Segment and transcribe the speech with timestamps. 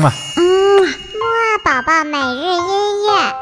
[0.00, 0.10] 嘛。
[0.36, 0.42] 嗯，
[0.82, 3.34] 木二宝宝每日音乐。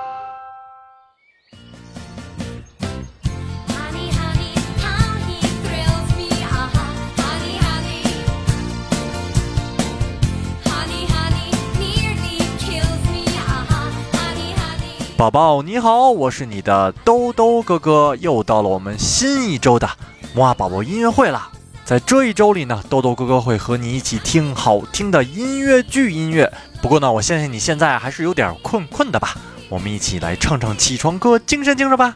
[15.16, 19.88] 宝宝你好，我是你的兜兜哥哥，又到了我们新一周的
[20.32, 21.57] 木二宝宝音乐会了。
[21.88, 26.52] 在这一周里呢，豆豆哥哥会和你一起听好听的音乐剧音乐。
[26.82, 29.34] 不过呢，我相信你现在还是有点困困的吧？
[29.70, 32.14] 我们一起来唱唱起床歌，精神精神吧！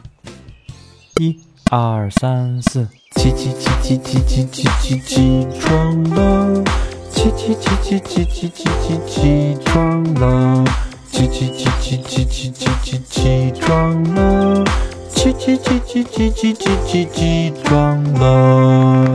[1.19, 1.39] 一、
[1.71, 6.63] 二、三、四，起起起起起起起起起床了！
[7.11, 10.63] 起起起起起起起起起床了！
[11.11, 14.63] 起起起起起起起起起床了！
[15.15, 19.12] 起起起起起起起起起床了！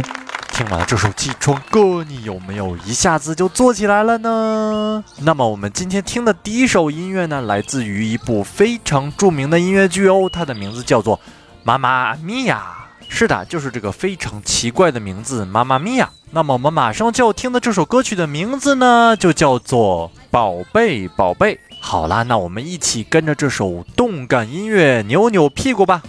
[0.68, 5.02] 听完这首起床歌，你有没有一下子就坐起来了呢？
[5.16, 11.16] 那么我们今天听的第一首音乐呢，来自于一部非常著名的音乐剧哦，它的名字叫做
[11.64, 12.86] 《妈妈咪呀》。
[13.08, 16.10] 是的，就是这个非常奇怪的名字《妈妈咪呀》。
[16.32, 21.54] 那么我们马上就要听的这首歌曲的名字呢，就叫做《宝贝宝贝》。
[21.80, 26.02] 好啦，那我们一起跟着这首动感音乐扭扭屁股吧。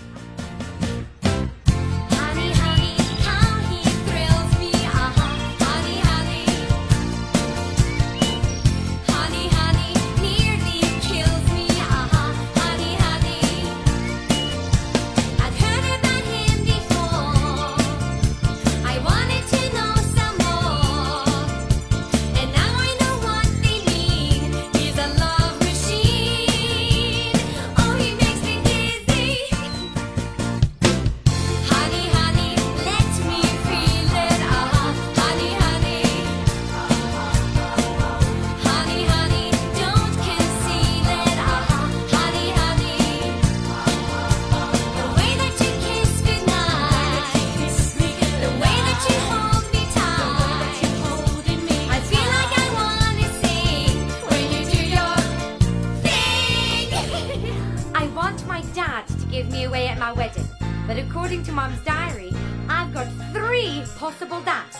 [61.39, 62.33] According to Mum's diary,
[62.67, 64.77] I've got three possible dads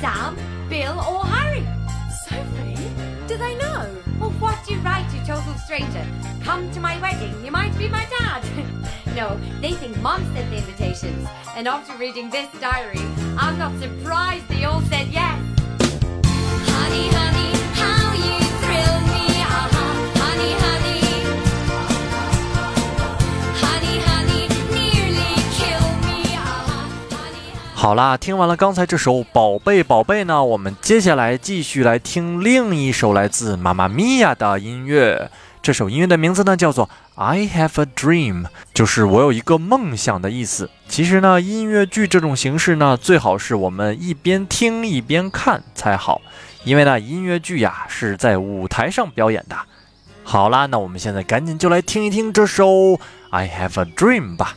[0.00, 0.36] Sam,
[0.68, 1.64] Bill, or Harry.
[2.26, 2.90] Sophie,
[3.28, 3.88] do they know?
[4.18, 6.04] Well, what do you write, you total stranger?
[6.42, 8.42] Come to my wedding, you might be my dad.
[9.14, 11.28] no, they think Mum sent the invitations.
[11.54, 13.04] And after reading this diary,
[13.38, 15.38] I'm not surprised they all said yes.
[16.74, 17.63] Honey, honey.
[27.84, 35.30] 好啦，听完了刚才这首《宝贝宝贝》呢，我们接下来继续来听另一首来自《妈妈咪呀》的音乐。
[35.60, 36.88] 这首音乐的名字呢叫做
[37.22, 40.70] 《I Have a Dream》，就是我有一个梦想的意思。
[40.88, 46.22] 其实呢，音乐剧这种形式呢，最好是我们一边听一边看才好，
[46.64, 49.54] 因为呢，音乐剧呀是在舞台上表演的。
[50.22, 52.66] 好啦，那我们现在赶紧就来听一听这首
[53.28, 54.54] 《I Have a Dream》吧。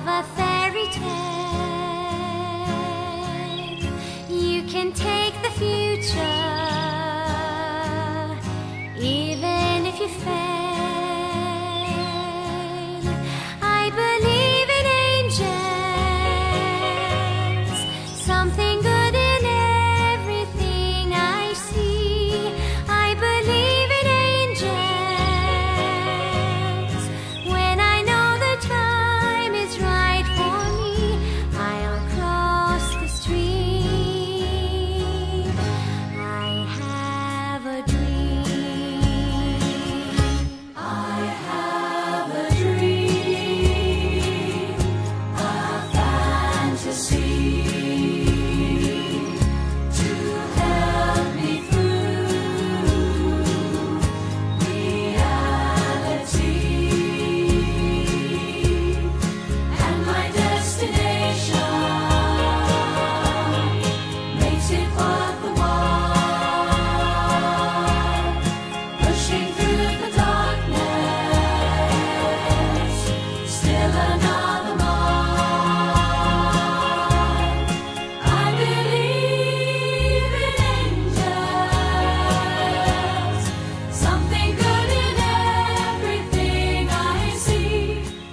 [0.00, 1.49] of a fairy tale.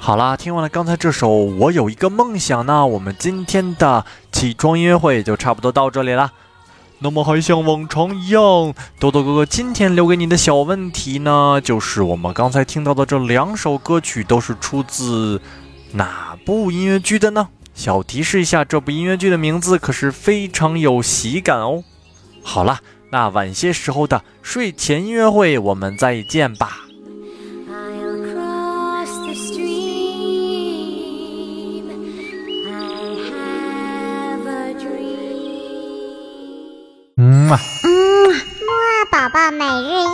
[0.08, 6.32] 好啦，听完了刚才这首《我有一个梦想》呢，我们今天的起床音乐会就差不多到这里啦。
[7.00, 8.42] 那么还像往常一样，
[9.00, 15.42] 豆豆哥哥今天留给你的小问题呢，就是我们刚才听到的这两首歌曲都是出自
[15.92, 17.50] 哪部音乐剧的呢？
[17.74, 21.84] 小提示一下，这部音乐剧的名字可是非常有喜感哦。
[22.42, 22.80] 好了，
[23.12, 26.87] 那晚些时候的睡前音乐会，我们再见吧。
[39.52, 40.07] 每日。